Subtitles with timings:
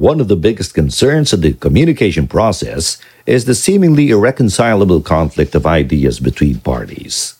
[0.00, 5.66] One of the biggest concerns of the communication process is the seemingly irreconcilable conflict of
[5.66, 7.34] ideas between parties.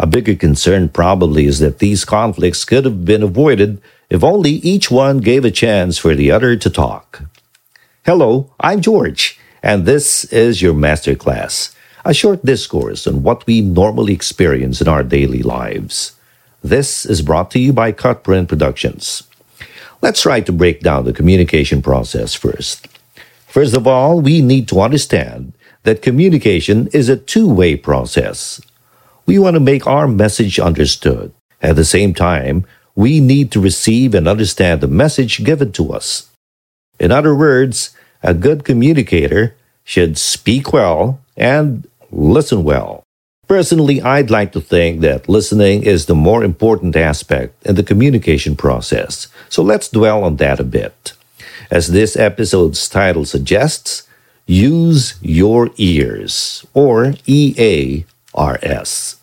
[0.00, 3.80] A bigger concern probably is that these conflicts could have been avoided
[4.10, 7.22] if only each one gave a chance for the other to talk.
[8.04, 11.72] Hello, I'm George, and this is your masterclass,
[12.04, 16.16] a short discourse on what we normally experience in our daily lives.
[16.64, 19.22] This is brought to you by Cutprint Productions.
[20.02, 22.88] Let's try to break down the communication process first.
[23.46, 25.52] First of all, we need to understand
[25.84, 28.60] that communication is a two way process.
[29.26, 31.32] We want to make our message understood.
[31.62, 36.28] At the same time, we need to receive and understand the message given to us.
[36.98, 43.01] In other words, a good communicator should speak well and listen well.
[43.52, 48.56] Personally, I'd like to think that listening is the more important aspect in the communication
[48.56, 51.12] process, so let's dwell on that a bit.
[51.70, 54.08] As this episode's title suggests,
[54.46, 59.16] use your ears, or EARS.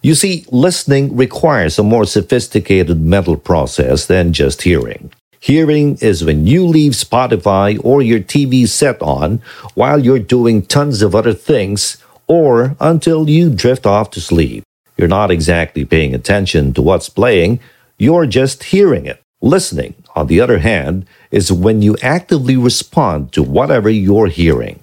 [0.00, 5.10] You see, listening requires a more sophisticated mental process than just hearing.
[5.40, 9.42] Hearing is when you leave Spotify or your TV set on
[9.74, 11.96] while you're doing tons of other things
[12.30, 14.62] or until you drift off to sleep.
[14.96, 17.58] You're not exactly paying attention to what's playing,
[17.98, 19.20] you're just hearing it.
[19.42, 24.78] Listening, on the other hand, is when you actively respond to whatever you're hearing.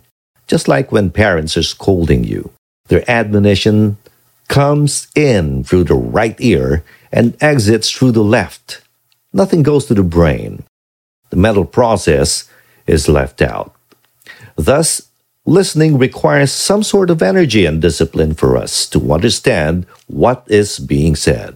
[0.45, 2.51] Just like when parents are scolding you,
[2.89, 3.97] their admonition
[4.49, 8.81] comes in through the right ear and exits through the left.
[9.31, 10.65] Nothing goes to the brain.
[11.29, 12.49] The mental process
[12.87, 13.73] is left out.
[14.57, 15.06] Thus,
[15.47, 21.15] listening requires some sort of energy and discipline for us to understand what is being
[21.15, 21.55] said.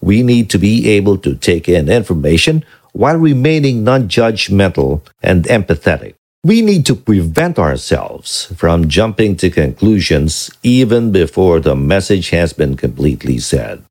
[0.00, 6.14] We need to be able to take in information while remaining non judgmental and empathetic.
[6.44, 12.76] We need to prevent ourselves from jumping to conclusions even before the message has been
[12.76, 13.82] completely said.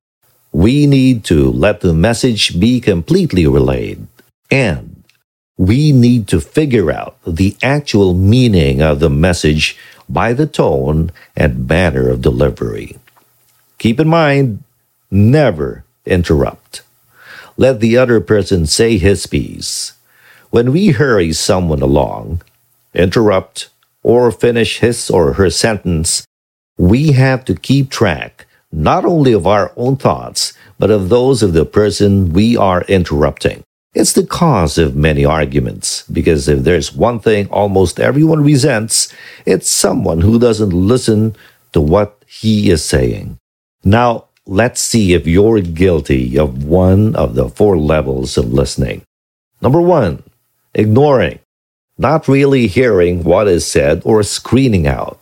[0.51, 4.05] We need to let the message be completely relayed.
[4.51, 4.90] And
[5.61, 9.77] we need to figure out the actual meaning of the message
[10.09, 12.97] by the tone and manner of delivery.
[13.77, 14.63] Keep in mind,
[15.11, 16.81] never interrupt.
[17.57, 19.93] Let the other person say his piece.
[20.49, 22.41] When we hurry someone along,
[22.95, 23.69] interrupt,
[24.01, 26.25] or finish his or her sentence,
[26.79, 31.53] we have to keep track not only of our own thoughts, but of those of
[31.53, 33.61] the person we are interrupting.
[33.93, 39.13] It's the cause of many arguments, because if there's one thing almost everyone resents,
[39.45, 41.35] it's someone who doesn't listen
[41.73, 43.37] to what he is saying.
[43.83, 49.03] Now, let's see if you're guilty of one of the four levels of listening.
[49.61, 50.23] Number one,
[50.73, 51.39] ignoring,
[51.97, 55.19] not really hearing what is said or screening out.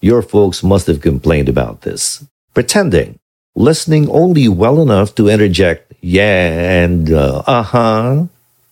[0.00, 2.24] Your folks must have complained about this.
[2.54, 3.18] Pretending,
[3.56, 8.26] listening only well enough to interject yeah, and uh huh.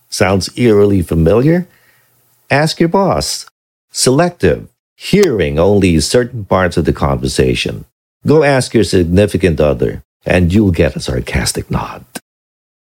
[0.08, 1.66] Sounds eerily familiar?
[2.48, 3.46] Ask your boss.
[3.90, 7.86] Selective, hearing only certain parts of the conversation.
[8.24, 12.04] Go ask your significant other, and you'll get a sarcastic nod.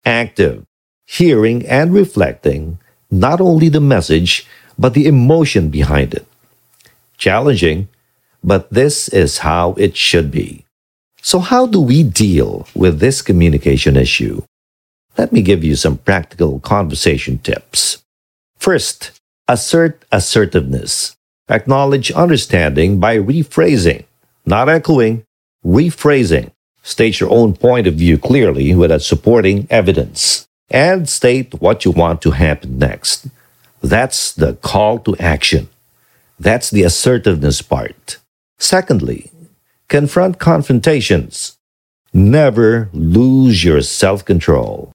[0.06, 0.64] Active,
[1.08, 2.78] hearing and reflecting
[3.10, 4.46] not only the message,
[4.78, 6.28] but the emotion behind it.
[7.18, 7.88] Challenging,
[8.44, 10.64] but this is how it should be.
[11.26, 14.44] So, how do we deal with this communication issue?
[15.18, 18.04] Let me give you some practical conversation tips.
[18.58, 19.18] First,
[19.48, 21.16] assert assertiveness.
[21.48, 24.04] Acknowledge understanding by rephrasing,
[24.46, 25.24] not echoing,
[25.66, 26.52] rephrasing.
[26.84, 30.46] State your own point of view clearly with a supporting evidence.
[30.70, 33.28] And state what you want to happen next.
[33.82, 35.70] That's the call to action.
[36.38, 38.18] That's the assertiveness part.
[38.60, 39.32] Secondly,
[39.94, 41.54] Confront confrontations.
[42.18, 44.92] Never lose your self control.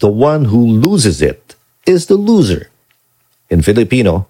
[0.00, 1.56] The one who loses it
[1.86, 2.68] is the loser.
[3.48, 4.28] In Filipino,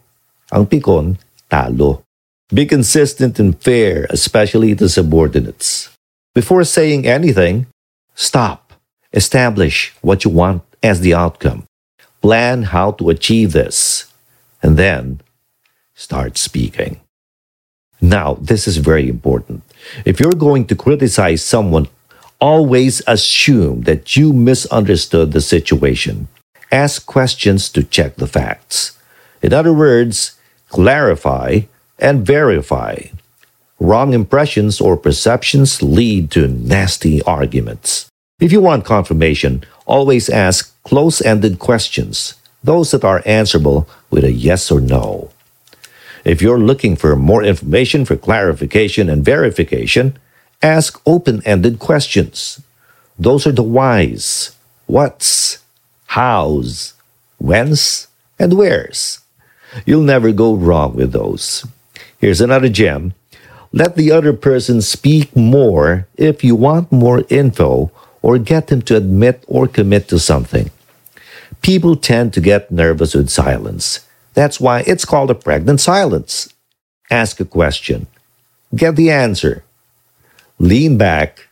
[0.54, 1.18] ang pikon,
[1.50, 2.06] talo.
[2.54, 5.90] Be consistent and fair, especially to subordinates.
[6.32, 7.66] Before saying anything,
[8.14, 8.70] stop.
[9.10, 11.66] Establish what you want as the outcome.
[12.22, 14.06] Plan how to achieve this.
[14.62, 15.26] And then
[15.98, 17.02] start speaking.
[18.00, 19.62] Now, this is very important.
[20.04, 21.88] If you're going to criticize someone,
[22.40, 26.28] always assume that you misunderstood the situation.
[26.70, 28.98] Ask questions to check the facts.
[29.40, 30.36] In other words,
[30.68, 31.60] clarify
[31.98, 33.08] and verify.
[33.78, 38.08] Wrong impressions or perceptions lead to nasty arguments.
[38.40, 42.34] If you want confirmation, always ask close ended questions.
[42.66, 45.30] those that are answerable with a yes or no.
[46.26, 50.18] If you're looking for more information for clarification and verification,
[50.60, 52.60] ask open ended questions.
[53.16, 54.50] Those are the whys,
[54.86, 55.62] what's,
[56.06, 56.94] how's,
[57.38, 58.08] when's,
[58.40, 59.20] and where's.
[59.86, 61.64] You'll never go wrong with those.
[62.18, 63.14] Here's another gem.
[63.72, 68.96] Let the other person speak more if you want more info or get them to
[68.96, 70.72] admit or commit to something.
[71.62, 74.05] People tend to get nervous with silence.
[74.36, 76.52] That's why it's called a pregnant silence.
[77.10, 78.06] Ask a question.
[78.74, 79.64] Get the answer.
[80.58, 81.48] Lean back,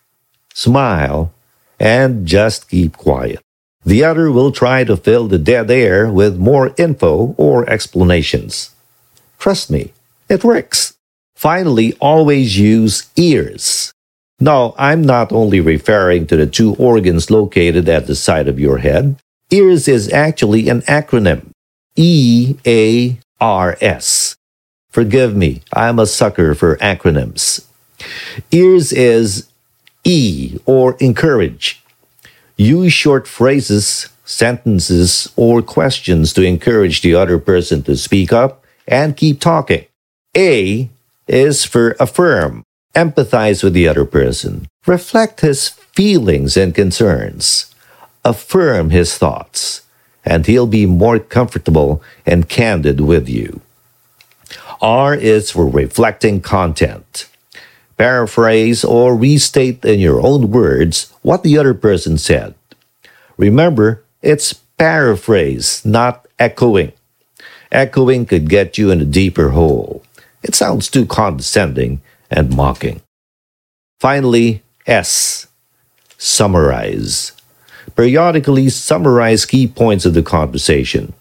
[0.53, 1.33] smile,
[1.81, 3.41] and just keep quiet.
[3.87, 8.75] The other will try to fill the dead air with more info or explanations.
[9.39, 9.93] Trust me,
[10.29, 10.95] it works.
[11.35, 13.93] Finally, always use ears.
[14.39, 18.79] No, I'm not only referring to the two organs located at the side of your
[18.79, 19.17] head.
[19.51, 21.54] EARS is actually an acronym.
[21.96, 24.37] E A R S.
[24.91, 27.67] Forgive me, I'm a sucker for acronyms.
[28.50, 29.49] EARS is
[30.05, 31.82] E or encourage.
[32.56, 39.17] Use short phrases, sentences, or questions to encourage the other person to speak up and
[39.17, 39.87] keep talking.
[40.37, 40.91] A
[41.26, 42.62] is for affirm.
[42.94, 44.69] Empathize with the other person.
[44.87, 47.75] Reflect his feelings and concerns.
[48.25, 49.82] Affirm his thoughts,
[50.25, 53.61] and he'll be more comfortable and candid with you.
[54.81, 57.29] R is for reflecting content.
[57.97, 62.55] Paraphrase or restate in your own words what the other person said.
[63.37, 66.93] Remember, it's paraphrase, not echoing.
[67.70, 70.03] Echoing could get you in a deeper hole.
[70.43, 72.00] It sounds too condescending
[72.31, 73.00] and mocking.
[74.00, 75.47] Finally, S.
[76.19, 77.32] Summarize.
[77.96, 81.12] Periodically summarize key points of the conversation.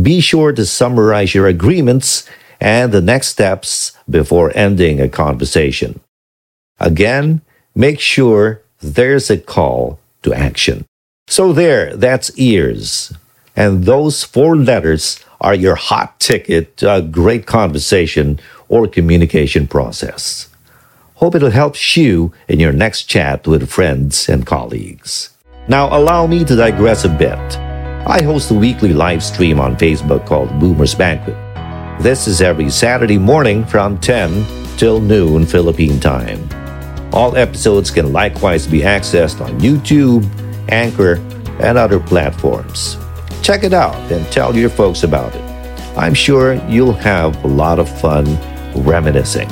[0.00, 2.28] Be sure to summarize your agreements
[2.60, 6.00] and the next steps before ending a conversation.
[6.80, 7.40] Again,
[7.74, 10.84] make sure there's a call to action.
[11.28, 13.12] So, there, that's ears.
[13.54, 20.48] And those four letters are your hot ticket to a great conversation or communication process.
[21.16, 25.31] Hope it'll help you in your next chat with friends and colleagues.
[25.68, 27.38] Now, allow me to digress a bit.
[28.08, 31.36] I host a weekly live stream on Facebook called Boomer's Banquet.
[32.02, 34.44] This is every Saturday morning from 10
[34.76, 36.48] till noon Philippine time.
[37.12, 40.26] All episodes can likewise be accessed on YouTube,
[40.68, 41.14] Anchor,
[41.60, 42.96] and other platforms.
[43.40, 45.42] Check it out and tell your folks about it.
[45.96, 48.24] I'm sure you'll have a lot of fun
[48.74, 49.50] reminiscing.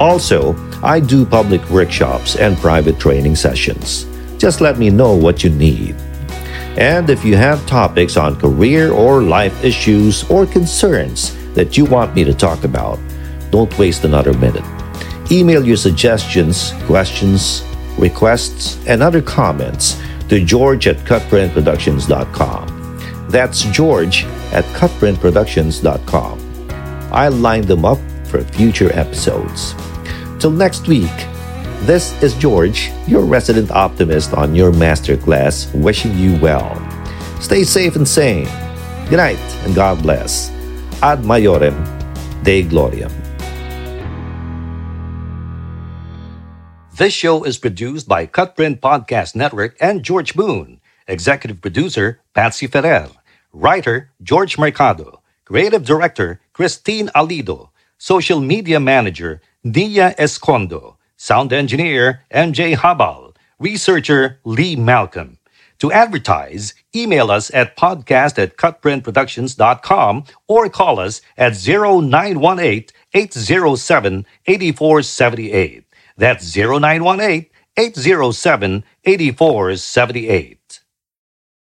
[0.00, 4.06] Also, I do public workshops and private training sessions.
[4.44, 5.96] Just let me know what you need.
[6.76, 12.14] And if you have topics on career or life issues or concerns that you want
[12.14, 12.98] me to talk about,
[13.50, 14.62] don't waste another minute.
[15.32, 17.64] Email your suggestions, questions,
[17.96, 19.98] requests, and other comments
[20.28, 22.98] to george at cutprintproductions.com.
[23.30, 26.68] That's George at cutprintproductions.com.
[27.10, 29.74] I'll line them up for future episodes.
[30.38, 31.10] Till next week,
[31.82, 36.74] this is George, your resident optimist on your masterclass, wishing you well.
[37.40, 38.48] Stay safe and sane.
[39.10, 40.50] Good night and God bless.
[41.02, 41.76] Ad Maiorem
[42.42, 43.12] Dei Gloriam.
[46.96, 50.80] This show is produced by Cutprint Podcast Network and George Boone.
[51.08, 53.10] Executive producer, Patsy Ferrer.
[53.52, 55.20] Writer, George Mercado.
[55.44, 57.70] Creative Director, Christine Alido.
[57.98, 60.96] Social Media Manager, Nia Escondo.
[61.24, 63.34] Sound Engineer, MJ Habal.
[63.58, 65.38] Researcher, Lee Malcolm.
[65.78, 75.84] To advertise, email us at podcast at cutprintproductions.com or call us at 0918 807 8478.
[76.18, 77.46] That's 0918
[77.78, 80.83] 807 8478.